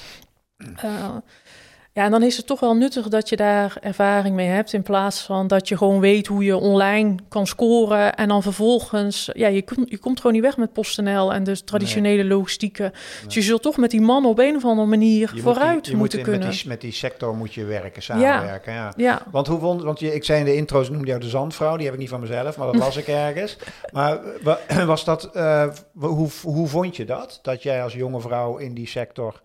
[1.93, 4.74] Ja, en dan is het toch wel nuttig dat je daar ervaring mee hebt.
[4.74, 8.15] In plaats van dat je gewoon weet hoe je online kan scoren.
[8.15, 11.63] En dan vervolgens, ja, je, komt je komt gewoon niet weg met PostNL en de
[11.63, 12.91] traditionele logistieke.
[13.25, 15.96] Dus je zult toch met die man op een of andere manier vooruit moet je
[15.96, 16.48] moeten kunnen.
[16.48, 18.74] Met die, met die sector moet je werken, samenwerken.
[18.74, 18.93] Ja.
[18.98, 19.22] ja.
[19.31, 21.75] Want hoe vond, want je, ik zei in de intro's, noemde jou de zandvrouw.
[21.75, 23.58] Die heb ik niet van mezelf, maar dat las ik ergens.
[23.91, 24.19] Maar
[24.86, 27.39] was dat, uh, hoe, hoe vond je dat?
[27.41, 29.41] Dat jij als jonge vrouw in die sector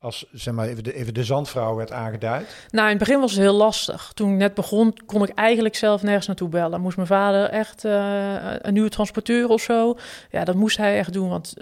[0.00, 2.66] als zeg maar, even, de, even de zandvrouw werd aangeduid?
[2.70, 4.12] Nou, in het begin was het heel lastig.
[4.14, 6.80] Toen ik net begon, kon ik eigenlijk zelf nergens naartoe bellen.
[6.80, 9.96] Moest mijn vader echt uh, een nieuwe transporteur of zo.
[10.30, 11.54] Ja, dat moest hij echt doen, want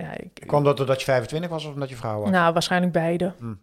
[0.00, 2.30] ja, ik, Kwam dat doordat je 25 was of omdat je vrouw was?
[2.30, 3.32] Nou, waarschijnlijk beide.
[3.38, 3.54] Hm.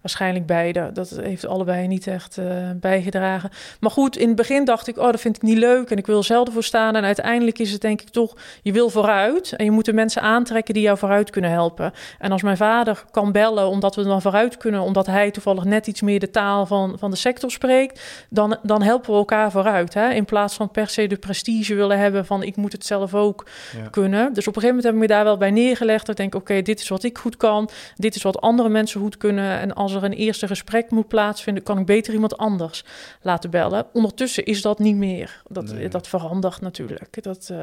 [0.00, 0.90] Waarschijnlijk beide.
[0.92, 3.50] Dat heeft allebei niet echt uh, bijgedragen.
[3.80, 6.06] Maar goed, in het begin dacht ik, oh, dat vind ik niet leuk en ik
[6.06, 6.96] wil zelf ervoor staan.
[6.96, 10.22] En uiteindelijk is het denk ik toch, je wil vooruit en je moet de mensen
[10.22, 11.92] aantrekken die jou vooruit kunnen helpen.
[12.18, 15.86] En als mijn vader kan bellen omdat we dan vooruit kunnen, omdat hij toevallig net
[15.86, 19.94] iets meer de taal van, van de sector spreekt, dan, dan helpen we elkaar vooruit.
[19.94, 20.10] Hè?
[20.10, 23.46] In plaats van per se de prestige willen hebben van ik moet het zelf ook
[23.90, 24.34] kunnen.
[24.34, 26.08] Dus op een gegeven moment heb ik me daar wel bij neergelegd neergelegd.
[26.08, 27.68] Ik denk, oké, dit is wat ik goed kan.
[27.96, 29.58] Dit is wat andere mensen goed kunnen.
[29.58, 32.84] En als er een eerste gesprek moet plaatsvinden, kan ik beter iemand anders
[33.22, 33.86] laten bellen.
[33.92, 35.42] Ondertussen is dat niet meer.
[35.48, 37.22] Dat, dat verandert natuurlijk.
[37.22, 37.58] Dat, uh,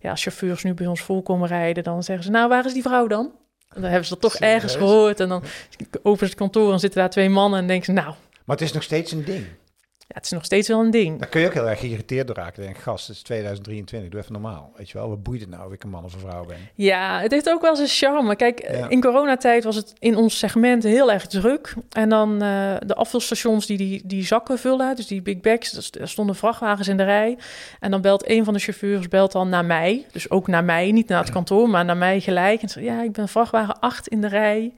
[0.00, 2.72] ja, als chauffeurs nu bij ons vol komen rijden, dan zeggen ze, nou, waar is
[2.72, 3.32] die vrouw dan?
[3.74, 5.20] dan hebben ze dat toch ergens gehoord.
[5.20, 5.42] En dan
[6.02, 8.14] over het kantoor en zitten daar twee mannen en denken ze, nou...
[8.44, 9.46] Maar het is nog steeds een ding.
[10.16, 11.18] Het is nog steeds wel een ding.
[11.18, 12.62] Daar kun je ook heel erg geïrriteerd door raken.
[12.62, 14.72] Denk, gast, het is 2023, doe even normaal.
[14.76, 16.56] Weet je wel, wat boeit het nou of ik een man of een vrouw ben?
[16.74, 18.36] Ja, het heeft ook wel zijn charme.
[18.36, 21.74] Kijk, in coronatijd was het in ons segment heel erg druk.
[21.90, 26.08] En dan uh, de afvalstations die, die die zakken vullen, dus die big bags, er
[26.08, 27.38] stonden vrachtwagens in de rij.
[27.80, 30.06] En dan belt een van de chauffeurs belt dan naar mij.
[30.12, 32.62] Dus ook naar mij, niet naar het kantoor, maar naar mij gelijk.
[32.62, 34.72] En zegt, ja, ik ben vrachtwagen 8 in de rij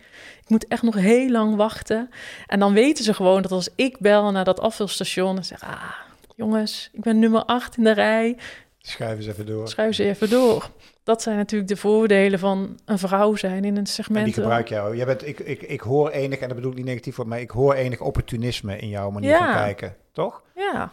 [0.49, 2.11] moet echt nog heel lang wachten.
[2.47, 5.91] En dan weten ze gewoon dat als ik bel naar dat afvalstation en zeg, ah,
[6.37, 8.37] jongens, ik ben nummer 8 in de rij.
[8.79, 9.69] Schuiven ze even door.
[9.69, 10.71] Schuiven ze even door.
[11.03, 14.19] Dat zijn natuurlijk de voordelen van een vrouw zijn in een segment.
[14.19, 14.97] En die gebruik jou.
[14.97, 17.41] Jij bent, ik, ik, ik hoor enig, en dat bedoel ik niet negatief voor mij,
[17.41, 20.43] ik hoor enig opportunisme in jouw manier van kijken, toch?
[20.55, 20.93] Ja.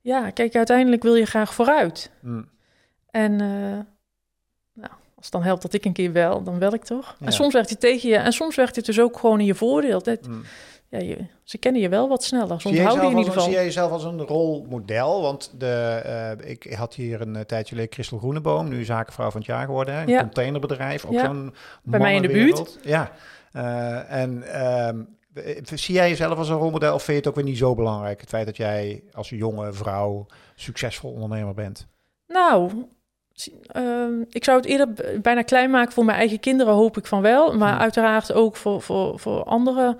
[0.00, 2.10] Ja, kijk, uiteindelijk wil je graag vooruit.
[2.20, 2.48] Hmm.
[3.10, 3.78] En uh,
[5.26, 7.16] als het dan helpt dat ik een keer wel, dan wel ik toch.
[7.20, 8.16] En soms werkt het tegen je.
[8.16, 10.02] En soms werkt het dus ook gewoon in je voordeel.
[10.02, 10.42] Dat, mm.
[10.88, 12.60] ja, je, ze kennen je wel wat sneller.
[12.60, 13.46] Ze onthouden je in ieder geval.
[13.46, 15.22] Zie jij jezelf als een rolmodel?
[15.22, 16.02] Want de,
[16.42, 19.64] uh, ik had hier een uh, tijdje geleden Christel Groeneboom, nu zakenvrouw van het jaar
[19.64, 19.94] geworden.
[19.94, 20.20] Een ja.
[20.20, 22.78] containerbedrijf, ook zo'n Bij mij in de buurt.
[22.82, 23.10] Ja.
[23.52, 25.16] Uh, en um,
[25.74, 28.20] zie jij jezelf als een rolmodel of vind je het ook weer niet zo belangrijk?
[28.20, 31.86] Het feit dat jij als jonge vrouw succesvol ondernemer bent?
[32.26, 32.70] Nou,
[33.66, 34.88] Ehm, ik zou het eerder
[35.22, 37.56] bijna klein maken voor mijn eigen kinderen, hoop ik van wel.
[37.56, 39.98] Maar uiteraard ook voor, voor, voor anderen.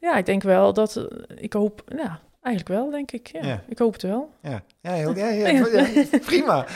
[0.00, 1.04] Ja, ik denk wel dat eh,
[1.36, 1.82] ik hoop.
[1.96, 3.30] Ja, eigenlijk wel, denk ik.
[3.42, 4.30] Ja, Ik hoop het wel.
[4.42, 5.64] Ja, ja, heel, ja, ja,
[6.26, 6.66] prima.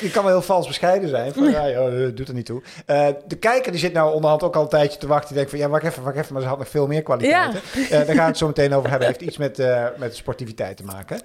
[0.00, 1.32] Ik kan wel heel vals bescheiden zijn.
[1.32, 2.62] Van, ja, joh, doet er niet toe.
[2.86, 5.26] Uh, de kijker die zit nou onderhand ook al een tijdje te wachten.
[5.28, 6.32] Die denkt van, ja, wacht even, wacht even.
[6.32, 7.60] Maar ze had nog veel meer kwaliteiten.
[7.74, 9.08] Uh, daar gaan we het zo meteen over hebben.
[9.08, 11.20] Heeft iets met, uh, met sportiviteit te maken.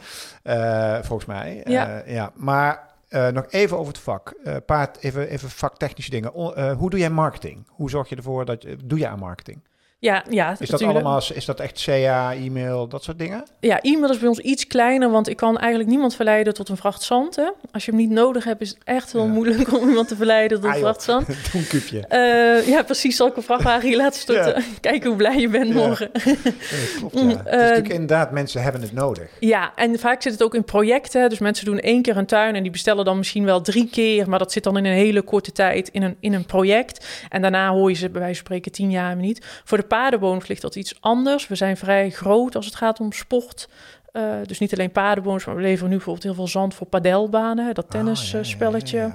[1.05, 1.61] volgens mij.
[1.65, 2.03] Ja.
[2.05, 2.31] ja.
[2.35, 4.33] Maar uh, nog even over het vak.
[4.43, 6.31] Uh, paard, even, even vaktechnische dingen.
[6.35, 7.67] Uh, hoe doe jij marketing?
[7.67, 8.77] Hoe zorg je ervoor dat je.
[8.85, 9.61] Doe je aan marketing?
[10.01, 10.55] Ja, ja.
[10.59, 13.43] Is dat allemaal, is dat echt CA, e-mail, dat soort dingen?
[13.59, 16.77] Ja, e-mail is bij ons iets kleiner, want ik kan eigenlijk niemand verleiden tot een
[16.77, 17.35] vracht zand.
[17.35, 17.49] Hè?
[17.71, 20.57] Als je hem niet nodig hebt, is het echt heel moeilijk om iemand te verleiden
[20.61, 21.27] tot een ah, vracht zand.
[21.27, 22.05] Doe een kupje.
[22.09, 23.15] Uh, ja, precies.
[23.15, 24.63] Zal ik een vrachtwagen hier laten storten?
[24.81, 26.11] Kijken hoe blij je bent morgen.
[26.11, 27.27] klopt, ja.
[27.27, 29.29] het is natuurlijk inderdaad, mensen hebben het nodig.
[29.39, 31.29] Ja, en vaak zit het ook in projecten.
[31.29, 34.29] Dus mensen doen één keer een tuin en die bestellen dan misschien wel drie keer,
[34.29, 37.07] maar dat zit dan in een hele korte tijd in een, in een project.
[37.29, 39.45] En daarna hoor je ze bij wijze van spreken tien jaar niet.
[39.63, 41.47] Voor de paardenboom ligt dat iets anders.
[41.47, 43.67] We zijn vrij groot als het gaat om sport.
[44.13, 47.73] Uh, dus niet alleen paardenboons, maar we leveren nu bijvoorbeeld heel veel zand voor padelbanen,
[47.73, 48.99] dat ah, tennisspelletje.
[48.99, 49.11] Uh,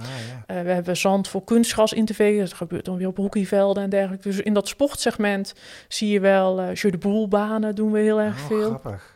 [0.46, 2.40] we hebben zand voor kunstgras in te vegen.
[2.40, 4.28] Dat gebeurt dan weer op hockeyvelden en dergelijke.
[4.28, 5.54] Dus in dat sportsegment
[5.88, 8.68] zie je wel uh, jeu de boel banen doen we heel erg oh, veel.
[8.68, 9.13] Grappig.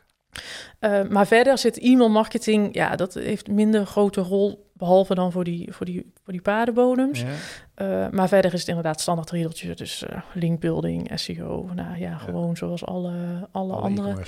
[0.80, 5.44] Uh, maar verder zit e-mail marketing, ja, dat heeft minder grote rol Behalve dan voor
[5.44, 7.20] die, voor die, voor die paardenbodems.
[7.20, 8.04] Ja.
[8.04, 9.74] Uh, maar verder is het inderdaad standaard riedeltje.
[9.74, 11.70] Dus uh, linkbuilding, SEO.
[11.74, 14.22] Nou ja, gewoon zoals alle, alle, andere.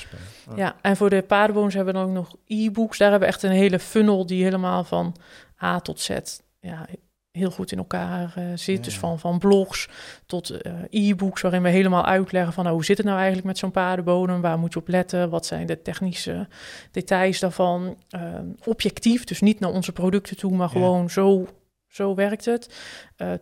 [0.57, 2.99] Ja, en voor de paardenbodems hebben we dan ook nog e-books.
[2.99, 5.17] Daar hebben we echt een hele funnel die helemaal van
[5.63, 6.19] A tot Z
[6.61, 6.87] ja,
[7.31, 8.85] heel goed in elkaar uh, zit.
[8.85, 9.89] Dus van, van blogs
[10.27, 13.59] tot uh, e-books, waarin we helemaal uitleggen van nou, hoe zit het nou eigenlijk met
[13.59, 14.41] zo'n paardenbodem?
[14.41, 15.31] Waar moet je op letten?
[15.31, 16.49] Wat zijn de technische
[16.91, 17.97] details daarvan?
[18.15, 18.21] Uh,
[18.65, 21.47] objectief, dus niet naar onze producten toe, maar gewoon zo,
[21.89, 22.75] zo werkt het.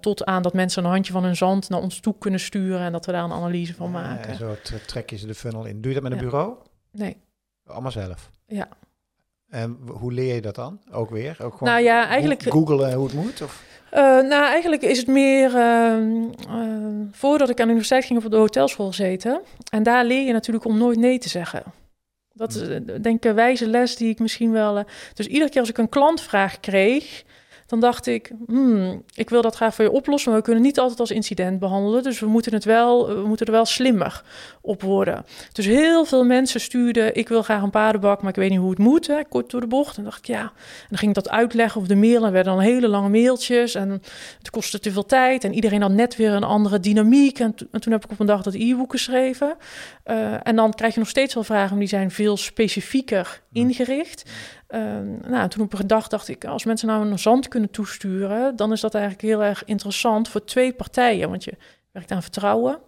[0.01, 2.93] tot aan dat mensen een handje van hun zand naar ons toe kunnen sturen en
[2.93, 4.31] dat we daar een analyse van maken.
[4.31, 5.81] Ja, zo trek je ze de funnel in.
[5.81, 6.57] Doe je dat met een bureau?
[6.93, 7.17] Nee.
[7.67, 8.31] Allemaal zelf?
[8.47, 8.69] Ja.
[9.49, 10.81] En hoe leer je dat dan?
[10.91, 11.37] Ook weer?
[11.43, 12.43] Ook gewoon nou ja, eigenlijk...
[12.43, 13.43] Googelen hoe het moet?
[13.43, 13.67] Of?
[13.95, 15.97] Uh, nou, eigenlijk is het meer uh,
[17.13, 19.41] voordat ik aan de universiteit ging op de hotelschool gezeten.
[19.71, 21.63] En daar leer je natuurlijk om nooit nee te zeggen.
[22.33, 22.69] Dat is
[23.03, 24.85] denk ik een wijze les die ik misschien wel.
[25.15, 27.25] dus iedere keer als ik een klantvraag kreeg,
[27.69, 30.79] dan dacht ik, hmm, ik wil dat graag voor je oplossen, maar we kunnen niet
[30.79, 32.03] altijd als incident behandelen.
[32.03, 34.23] Dus we moeten, het wel, we moeten er wel slimmer
[34.61, 35.25] op worden.
[35.53, 38.71] Dus heel veel mensen stuurden, ik wil graag een paardenbak, maar ik weet niet hoe
[38.71, 39.97] het moet, hè, kort door de bocht.
[39.97, 42.25] En dacht ik, ja, en dan ging ik dat uitleggen of de mail.
[42.25, 43.91] En werden dan hele lange mailtjes en
[44.39, 45.45] het kostte te veel tijd.
[45.45, 47.39] En iedereen had net weer een andere dynamiek.
[47.39, 49.57] En, en toen heb ik op een dag dat e-book geschreven.
[50.07, 54.31] Uh, en dan krijg je nog steeds wel vragen, maar die zijn veel specifieker ingericht.
[54.71, 54.81] Uh,
[55.29, 58.73] nou, toen op een dag dacht ik, als mensen nou een zand kunnen toesturen, dan
[58.73, 61.31] is dat eigenlijk heel erg interessant voor twee partijen.
[61.31, 61.53] Want je
[61.93, 62.79] werkt aan vertrouwen.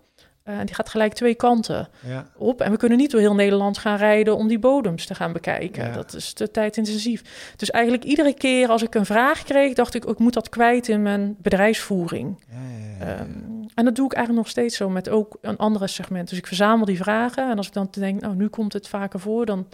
[0.44, 2.26] Uh, die gaat gelijk twee kanten ja.
[2.36, 2.60] op.
[2.60, 5.92] En we kunnen niet door heel Nederland gaan rijden om die bodems te gaan bekijken.
[5.92, 7.52] Dat is te tijdintensief.
[7.56, 10.88] Dus eigenlijk iedere keer als ik een vraag kreeg, dacht ik, ik moet dat kwijt
[10.88, 12.44] in mijn bedrijfsvoering.
[12.48, 16.28] Ja, um, en dat doe ik eigenlijk nog steeds zo met ook een andere segment.
[16.28, 17.50] Dus ik verzamel die vragen.
[17.50, 19.66] En als ik dan denk, nou, nu komt het vaker voor, dan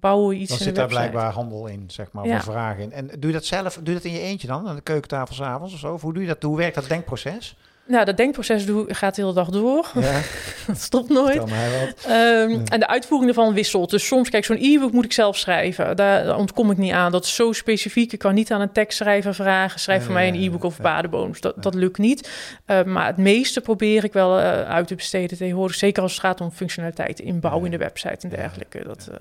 [0.00, 2.42] bouwen we iets Dan zit daar blijkbaar handel in, zeg maar, ja.
[2.42, 2.92] vragen in.
[2.92, 5.34] En doe je dat zelf, doe je dat in je eentje dan, aan de keukentafel
[5.34, 5.92] s'avonds of zo?
[5.92, 6.42] Of hoe doe je dat?
[6.42, 7.56] Hoe werkt dat denkproces?
[7.86, 9.90] Nou, dat denkproces doe, gaat de hele dag door.
[9.94, 10.20] Ja.
[10.66, 11.42] dat stopt nooit.
[11.42, 13.90] Um, En de uitvoering ervan wisselt.
[13.90, 15.96] Dus soms, kijk, zo'n e-book moet ik zelf schrijven.
[15.96, 17.12] Daar, ontkom ik niet aan.
[17.12, 18.12] Dat is zo specifiek.
[18.12, 19.80] Ik kan niet aan een tekstschrijver vragen.
[19.80, 21.32] Schrijf voor mij een e-book over paardenboom.
[21.40, 22.30] Dat, dat lukt niet.
[22.66, 25.76] Uh, maar het meeste probeer ik wel uh, uit te besteden tegenwoordig.
[25.76, 28.84] Zeker als het gaat om functionaliteit, inbouw in de website en dergelijke.
[28.84, 29.16] Dat, uh,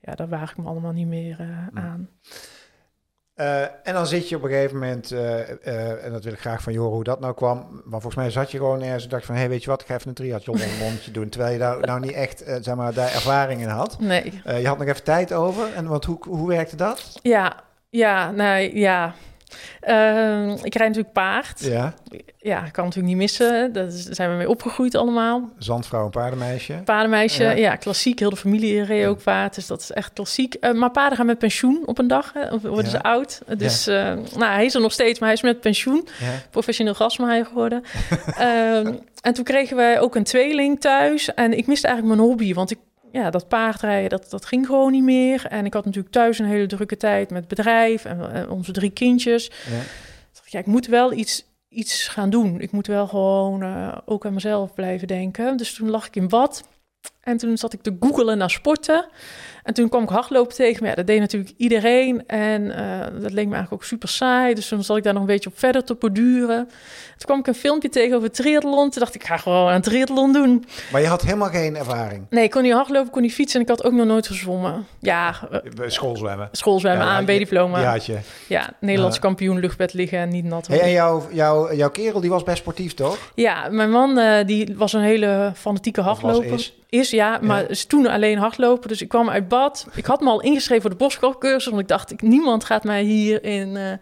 [0.00, 2.08] ja, daar waag ik me allemaal niet meer uh, aan.
[3.36, 6.62] Uh, en dan zit je op een gegeven moment, uh, en dat wil ik graag
[6.62, 7.82] van je horen hoe dat nou kwam.
[7.84, 9.80] Maar volgens mij zat je gewoon ergens en dacht van, hé, hey, weet je wat,
[9.80, 11.28] ik ga even een triathlon een mondje doen.
[11.28, 14.00] Terwijl je daar nou niet echt, zeg maar, daar ervaring in had.
[14.00, 14.32] Nee.
[14.44, 15.72] je had nog even tijd over.
[15.74, 17.18] En want hoe, hoe werkte dat?
[17.22, 19.14] Ja, ja, nou ja,
[19.88, 21.60] Uh, ik rijd natuurlijk paard.
[21.60, 21.94] Ja.
[22.38, 23.72] Ja, kan natuurlijk niet missen.
[23.72, 25.50] Daar zijn we mee opgegroeid allemaal.
[25.58, 26.80] Zandvrouw en paardenmeisje.
[26.84, 27.76] Paardenmeisje, ja.
[27.76, 28.18] klassiek.
[28.18, 29.54] Heel de familie reed ook paard.
[29.54, 30.56] Dus dat is echt klassiek.
[30.60, 32.32] Uh, maar paarden gaan met pensioen op een dag.
[32.32, 33.42] Hè, worden ze oud.
[33.56, 33.94] Dus uh,
[34.36, 36.08] nou, hij is er nog steeds, maar hij is met pensioen.
[36.50, 37.82] Professioneel grasmaaier geworden.
[38.36, 41.34] Ehm, en toen kregen wij ook een tweeling thuis.
[41.34, 42.54] En ik miste eigenlijk mijn hobby.
[42.54, 42.78] Want ik
[43.16, 45.46] ja, dat paardrijden, dat, dat ging gewoon niet meer.
[45.46, 49.50] En ik had natuurlijk thuis een hele drukke tijd met bedrijf en, onze drie kindjes.
[49.70, 49.80] Ja.
[50.44, 52.60] ja, ik moet wel iets, iets gaan doen.
[52.60, 55.56] Ik moet wel gewoon uh, ook aan mezelf blijven denken.
[55.56, 56.62] Dus toen lag ik in bad.
[57.26, 59.06] En toen zat ik te googelen naar sporten.
[59.62, 60.80] En toen kwam ik hardlopen tegen.
[60.80, 62.26] Maar ja, dat deed natuurlijk iedereen.
[62.26, 64.54] En uh, dat leek me eigenlijk ook super saai.
[64.54, 66.64] Dus toen zat ik daar nog een beetje op verder te borduren.
[66.66, 68.90] Toen kwam ik een filmpje tegen over triathlon.
[68.90, 70.64] Toen dacht ik, ik ga gewoon een triathlon doen.
[70.92, 72.26] Maar je had helemaal geen ervaring?
[72.30, 73.60] Nee, ik kon niet hardlopen, kon niet fietsen.
[73.60, 74.86] En ik had ook nog nooit gezwommen.
[74.98, 75.34] Ja.
[75.52, 76.48] Uh, schoolzwemmen?
[76.52, 77.80] Schoolzwemmen, ja, B-diploma.
[77.80, 78.18] Ja, je.
[78.48, 82.30] Ja, Nederlands kampioen, luchtbed liggen en niet nat hey, en jouw, jouw, jouw kerel, die
[82.30, 83.18] was best sportief, toch?
[83.34, 87.68] Ja, mijn man, die was een hele fanatieke hardloper is, ja, maar ja.
[87.68, 88.88] is toen alleen hardlopen.
[88.88, 89.86] Dus ik kwam uit bad.
[89.94, 93.02] Ik had me al ingeschreven voor de boscursus, want ik dacht, ik, niemand gaat mij
[93.02, 93.92] hier in, uh,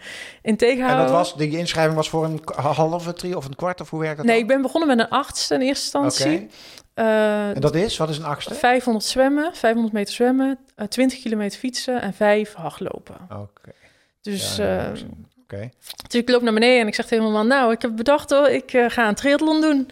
[0.42, 1.06] in tegenhouden.
[1.06, 4.00] En dat was, die inschrijving was voor een halve, drie of een kwart, of hoe
[4.00, 6.48] werkt dat Nee, ik ben begonnen met een achtste in eerste instantie.
[6.94, 7.96] en dat is?
[7.96, 8.54] Wat is een achtste?
[8.54, 13.16] 500 zwemmen, 500 meter zwemmen, 20 kilometer fietsen en 5 hardlopen.
[13.30, 13.72] Oké.
[14.20, 15.00] Dus, Ja, uh,
[15.42, 15.70] Oké.
[16.08, 17.46] dus ik loop naar beneden en ik zeg tegen mijn man...
[17.46, 19.90] nou, ik heb bedacht hoor, ik eh, ga een triathlon doen.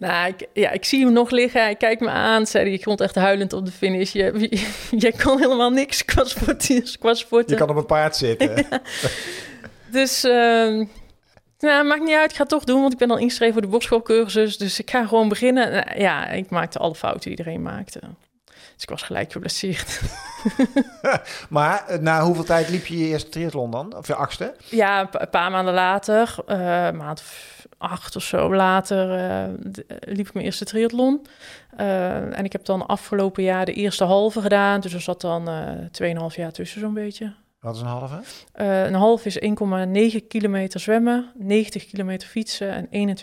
[0.00, 1.62] Nou, ik, ja, ik zie hem nog liggen.
[1.62, 2.46] Hij kijkt me aan.
[2.46, 4.12] Zei hij, ik stond echt huilend op de finish.
[4.12, 4.68] Je, je,
[5.06, 6.84] je kan helemaal niks qua sporten.
[6.98, 7.50] Qua sporten.
[7.50, 8.48] Je kan op een paard zitten.
[8.70, 8.80] Ja.
[9.90, 10.86] Dus, uh,
[11.58, 12.30] nou, maakt niet uit.
[12.30, 14.58] Ik ga het toch doen, want ik ben al ingeschreven voor de bokschoolcursus.
[14.58, 15.72] Dus ik ga gewoon beginnen.
[15.72, 18.00] Nou, ja, ik maakte alle fouten die iedereen maakte.
[18.44, 20.00] Dus ik was gelijk geblesseerd.
[21.48, 23.96] maar eh, na hoeveel tijd liep je je eerste triathlon dan?
[23.96, 24.54] Of je achtste?
[24.68, 26.56] Ja, een paar maanden later, uh,
[26.90, 27.22] maand
[27.80, 29.54] acht of zo later, uh,
[30.00, 31.26] liep ik mijn eerste triathlon.
[31.80, 34.80] Uh, en ik heb dan afgelopen jaar de eerste halve gedaan.
[34.80, 37.34] Dus er zat dan uh, 2,5 jaar tussen zo'n beetje.
[37.60, 38.20] Wat is een halve?
[38.60, 39.38] Uh, een half is
[40.20, 43.16] 1,9 kilometer zwemmen, 90 kilometer fietsen en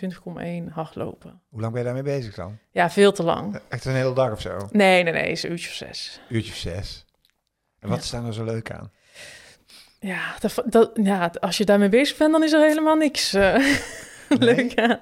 [0.68, 1.40] 21,1 hardlopen.
[1.48, 2.58] Hoe lang ben je daarmee bezig dan?
[2.70, 3.60] Ja, veel te lang.
[3.68, 4.68] Echt een hele dag of zo?
[4.70, 6.20] Nee, nee, nee, is een uurtje of zes.
[6.28, 7.04] Uurtje of zes.
[7.80, 8.04] En wat Ja.
[8.04, 8.90] is daar nou zo leuk aan?
[10.00, 13.54] Ja, dat, dat, ja, als je daarmee bezig bent, dan is er helemaal niks uh,
[14.28, 14.98] leuk aan.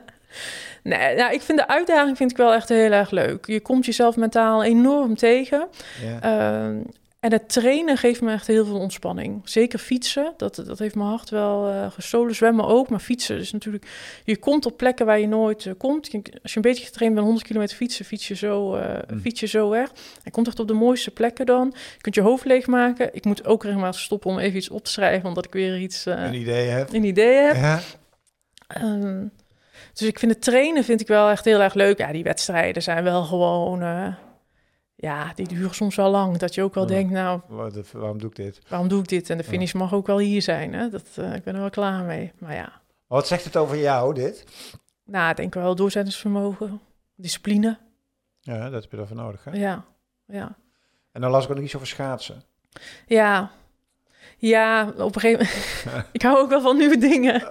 [0.82, 3.46] Nee, nou, ik vind de uitdaging vind ik wel echt heel erg leuk.
[3.46, 5.66] Je komt jezelf mentaal enorm tegen.
[6.04, 6.70] Ja.
[6.70, 6.80] Uh,
[7.20, 9.40] en het trainen geeft me echt heel veel ontspanning.
[9.44, 12.34] Zeker fietsen, dat, dat heeft mijn hart wel uh, gestolen.
[12.34, 13.86] Zwemmen ook, maar fietsen is natuurlijk...
[14.24, 16.10] Je komt op plekken waar je nooit uh, komt.
[16.42, 19.20] Als je een beetje getraind bent, 100 kilometer fietsen, fiets je zo, uh, mm.
[19.20, 19.90] fiets je zo weg.
[20.22, 21.72] Je komt echt op de mooiste plekken dan.
[21.74, 23.14] Je kunt je hoofd leegmaken.
[23.14, 26.06] Ik moet ook regelmatig stoppen om even iets op te schrijven, omdat ik weer iets...
[26.06, 26.92] een idee heb.
[26.92, 27.56] Een idee heb.
[27.56, 27.80] Ja.
[28.82, 29.32] Um,
[29.92, 31.98] dus ik vind het trainen vind ik wel echt heel erg leuk.
[31.98, 33.82] Ja, die wedstrijden zijn wel gewoon...
[33.82, 34.14] uh,
[34.96, 36.36] ja, die duren soms wel lang.
[36.36, 36.88] Dat je ook wel Ja.
[36.94, 37.40] denkt, nou,
[37.92, 38.60] Waarom doe ik dit?
[38.68, 39.30] waarom doe ik dit?
[39.30, 40.72] En de finish mag ook wel hier zijn.
[40.74, 40.88] Hè?
[40.88, 42.32] Dat, uh, ik ben er wel klaar mee.
[42.38, 42.72] Maar ja,
[43.06, 44.44] Wat zegt het over jou, dit?
[45.04, 46.80] nou, ik denk wel doorzettingsvermogen,
[47.14, 47.78] discipline.
[48.40, 49.50] Ja, dat heb je ervoor nodig, hè?
[49.50, 49.84] Ja,
[50.26, 50.56] ja.
[51.12, 52.42] En dan las ik ook nog iets over schaatsen.
[53.06, 53.50] Ja,
[54.36, 55.46] ja, op een gegeven
[55.86, 56.06] moment...
[56.12, 57.42] ik hou ook wel van nieuwe dingen.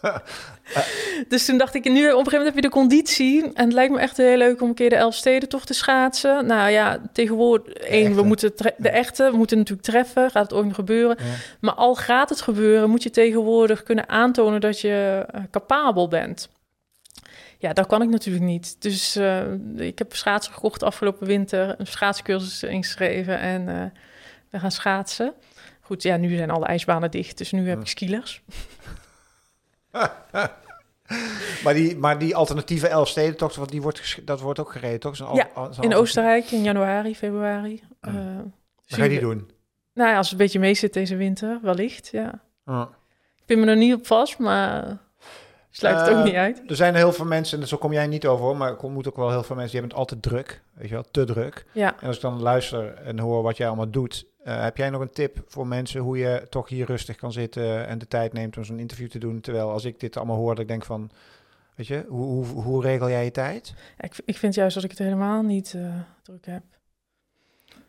[1.28, 3.42] dus toen dacht ik, nu op een gegeven moment heb je de conditie.
[3.42, 6.46] En het lijkt me echt heel leuk om een keer de Elfstedentocht te schaatsen.
[6.46, 10.30] Nou ja, tegenwoordig, één, we moeten de echte, we moeten natuurlijk treffen.
[10.30, 11.16] Gaat het ooit nog gebeuren?
[11.18, 11.24] Ja.
[11.60, 16.48] Maar al gaat het gebeuren, moet je tegenwoordig kunnen aantonen dat je uh, capabel bent.
[17.58, 18.76] Ja, dat kan ik natuurlijk niet.
[18.78, 19.42] Dus uh,
[19.76, 23.82] ik heb schaatsen gekocht afgelopen winter, een schaatscursus ingeschreven en uh,
[24.50, 25.32] we gaan schaatsen.
[25.80, 28.42] Goed, ja, nu zijn alle ijsbanen dicht, dus nu heb ik skilers.
[31.64, 35.20] maar, die, maar die alternatieve Elfstedentocht, want die wordt, dat wordt ook gereden, toch?
[35.20, 37.82] Al, ja, al, in Oostenrijk in januari, februari.
[38.08, 38.20] Uh, uh,
[38.86, 39.50] ga je die doen?
[39.94, 42.42] Nou ja, als het een beetje mee zit deze winter, wellicht, ja.
[43.36, 44.98] Ik pin me er niet op vast, maar
[45.70, 46.62] sluit het ook niet uit.
[46.66, 49.08] Er zijn heel veel mensen, en zo kom jij niet over, hoor, maar ik ontmoet
[49.08, 51.66] ook wel heel veel mensen, die hebben het altijd druk, weet je wel, te druk.
[51.72, 51.96] Ja.
[52.00, 55.00] En als ik dan luister en hoor wat jij allemaal doet, uh, heb jij nog
[55.00, 58.56] een tip voor mensen hoe je toch hier rustig kan zitten en de tijd neemt
[58.56, 59.40] om zo'n interview te doen?
[59.40, 61.10] Terwijl als ik dit allemaal hoor, dat ik denk van,
[61.74, 63.74] weet je, hoe, hoe, hoe regel jij je tijd?
[63.98, 66.62] Ik, ik vind juist dat ik het helemaal niet uh, druk heb.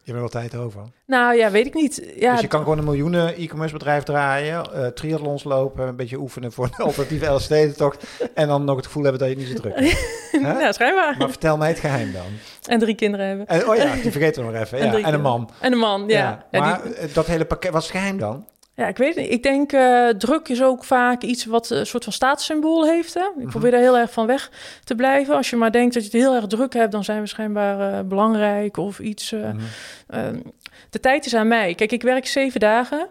[0.04, 0.82] Je hebt wel tijd over.
[1.06, 2.12] Nou ja, weet ik niet.
[2.16, 6.20] Ja, dus je kan gewoon een miljoenen e-commerce bedrijf draaien, uh, triathlons lopen, een beetje
[6.20, 9.54] oefenen voor een alternatieve Elfstedentocht en dan nog het gevoel hebben dat je niet zo
[9.54, 10.42] druk hebt.
[10.42, 11.16] nou, schijnbaar.
[11.18, 12.26] Maar vertel mij het geheim dan.
[12.66, 13.48] En drie kinderen hebben.
[13.48, 14.78] En, oh ja, die vergeten we nog even.
[14.78, 15.50] Ja, en, en een man.
[15.60, 16.46] En een man, ja.
[16.52, 17.12] ja maar die...
[17.14, 18.46] dat hele pakket, wat is het geheim dan?
[18.82, 19.34] Ja, ik weet het niet.
[19.34, 23.14] Ik denk, uh, druk is ook vaak iets wat een soort van statussymbool heeft.
[23.14, 23.24] Hè?
[23.40, 24.52] Ik probeer daar heel erg van weg
[24.84, 25.36] te blijven.
[25.36, 27.94] Als je maar denkt dat je het heel erg druk hebt, dan zijn we schijnbaar
[27.94, 29.32] uh, belangrijk of iets.
[29.32, 30.44] Uh, mm-hmm.
[30.90, 31.76] de tijd is aan mij.
[31.76, 33.08] Kijk, ik werk zeven dagen.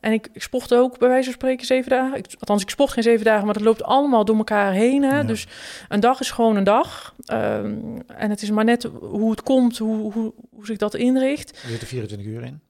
[0.00, 2.18] en ik, ik sport ook bij wijze van spreken zeven dagen.
[2.18, 5.02] Ik, althans, ik sport geen zeven dagen, maar dat loopt allemaal door elkaar heen.
[5.02, 5.16] Hè?
[5.16, 5.22] Ja.
[5.22, 5.46] Dus
[5.88, 7.14] een dag is gewoon een dag.
[7.26, 11.50] en het is maar net hoe het komt, hoe, hoe, hoe zich dat inricht.
[11.62, 12.67] Er zitten 24 uur in.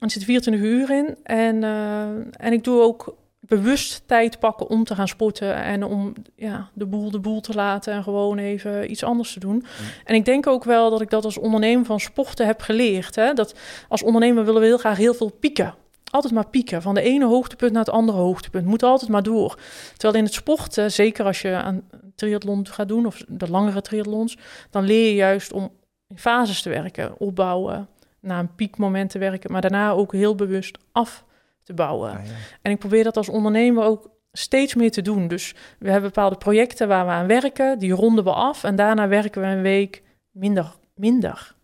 [0.00, 1.16] Er zit 24 uur in.
[1.22, 5.54] En, uh, en ik doe ook bewust tijd pakken om te gaan sporten.
[5.54, 9.40] En om ja, de boel de boel te laten en gewoon even iets anders te
[9.40, 9.54] doen.
[9.54, 9.64] Mm.
[10.04, 13.14] En ik denk ook wel dat ik dat als ondernemer van sporten heb geleerd.
[13.14, 13.32] Hè?
[13.32, 13.54] Dat
[13.88, 15.74] als ondernemer willen we heel graag heel veel pieken.
[16.10, 16.82] Altijd maar pieken.
[16.82, 18.66] Van de ene hoogtepunt naar het andere hoogtepunt.
[18.66, 19.58] Moet altijd maar door.
[19.92, 21.82] Terwijl in het sporten, zeker als je aan
[22.14, 23.06] triathlon gaat doen...
[23.06, 24.38] of de langere triathlons...
[24.70, 25.70] dan leer je juist om
[26.08, 27.20] in fases te werken.
[27.20, 27.88] Opbouwen,
[28.20, 31.24] naar een piekmoment te werken, maar daarna ook heel bewust af
[31.62, 32.10] te bouwen.
[32.10, 32.32] Ah, ja.
[32.62, 35.28] En ik probeer dat als ondernemer ook steeds meer te doen.
[35.28, 39.08] Dus we hebben bepaalde projecten waar we aan werken, die ronden we af en daarna
[39.08, 40.74] werken we een week minder.
[40.94, 41.54] minder.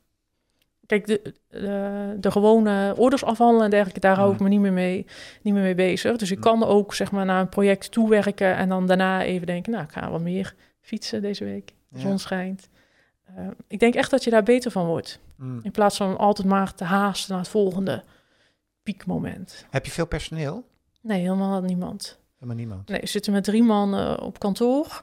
[0.87, 4.73] Kijk, de, de, de gewone orders afhandelen en dergelijke, daar hou ik me niet meer
[4.73, 5.07] mee,
[5.43, 6.17] niet meer mee bezig.
[6.17, 9.73] Dus ik kan ook zeg maar naar een project toewerken en dan daarna even denken,
[9.73, 11.75] nou, ik ga wat meer fietsen deze week.
[11.89, 12.69] de zon schijnt.
[13.31, 15.21] Uh, ik denk echt dat je daar beter van wordt.
[15.37, 15.61] Mm.
[15.63, 18.05] In plaats van altijd maar te haasten naar het volgende
[18.83, 19.67] piekmoment.
[19.71, 20.65] Heb je veel personeel?
[21.01, 22.19] Nee, helemaal niemand.
[22.35, 22.89] Helemaal niemand?
[22.89, 25.03] Nee, we zitten met drie man op kantoor.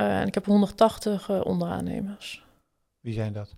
[0.00, 2.44] Uh, en ik heb 180 uh, onderaannemers.
[3.00, 3.56] Wie zijn dat?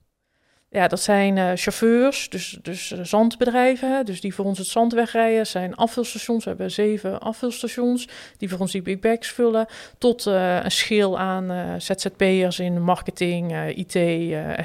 [0.76, 4.92] Ja, dat zijn uh, chauffeurs, dus, dus uh, zandbedrijven, dus die voor ons het zand
[4.92, 5.46] wegrijden.
[5.46, 9.66] zijn afvulstations, we hebben zeven afvulstations die voor ons die big bags vullen.
[9.98, 13.92] Tot uh, een schil aan ZZP'ers in marketing, IT,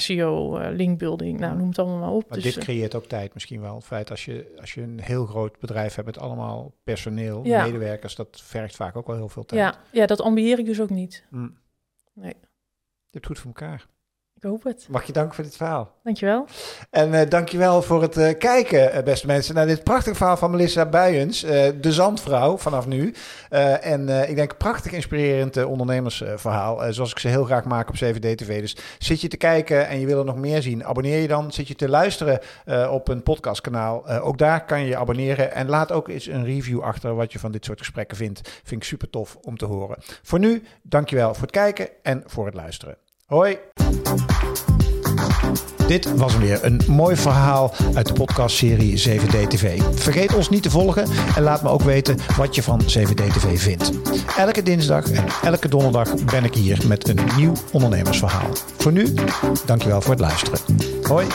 [0.02, 2.30] SEO, linkbuilding, nou noem het allemaal maar op.
[2.30, 3.76] Maar dus, dit creëert ook tijd misschien wel.
[3.76, 7.63] Het feit als je, als je een heel groot bedrijf hebt met allemaal personeel, ja.
[7.63, 9.62] medewerkers, dat vergt vaak ook wel heel veel tijd.
[9.62, 11.24] Ja, ja dat ambieer ik dus ook niet.
[11.30, 11.58] Mm.
[12.13, 12.36] Nee.
[13.10, 13.86] Je hebt goed voor elkaar.
[14.41, 14.86] Ik hoop het.
[14.89, 15.91] Mag je danken voor dit verhaal.
[16.04, 16.45] Dankjewel.
[16.89, 20.51] En uh, dankjewel voor het uh, kijken, uh, beste mensen, naar dit prachtige verhaal van
[20.51, 21.39] Melissa Buyens,
[21.82, 23.13] de zandvrouw vanaf nu.
[23.49, 28.62] en ik denk een prachtig inspirerend ondernemersverhaal, zoals ik ze heel graag maak op 7D-TV.
[28.62, 31.51] Dus zit je te kijken en je wil er nog meer zien, abonneer je dan.
[31.51, 32.39] Zit je te luisteren
[32.89, 35.54] op een podcastkanaal, ook daar kan je je abonneren.
[35.54, 38.62] En laat ook eens een review achter wat je van dit soort gesprekken vindt.
[38.63, 39.97] Vind ik super tof om te horen.
[40.21, 43.11] Voor nu, dankjewel voor het kijken en voor het luisteren.
[43.31, 43.57] Hoi.
[45.87, 49.81] Dit was weer een mooi verhaal uit de podcastserie 7D TV.
[49.93, 53.61] Vergeet ons niet te volgen en laat me ook weten wat je van 7D TV
[53.61, 53.91] vindt.
[54.37, 58.49] Elke dinsdag en elke donderdag ben ik hier met een nieuw ondernemersverhaal.
[58.77, 59.13] Voor nu,
[59.65, 60.59] dankjewel voor het luisteren.
[61.03, 61.25] Hoi.